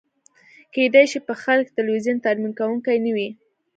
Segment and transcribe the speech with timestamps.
[0.73, 3.29] کیدای شي په ښار کې د تلویزیون ترمیم کونکی نه وي